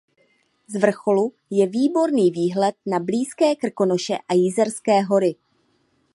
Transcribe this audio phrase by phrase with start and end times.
[0.67, 5.35] Z vrcholu je výborný výhled na blízké Krkonoše a Jizerské hory.